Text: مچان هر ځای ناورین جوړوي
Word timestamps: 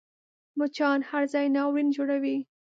مچان 0.57 0.99
هر 1.09 1.23
ځای 1.33 1.45
ناورین 1.55 1.87
جوړوي 1.95 2.37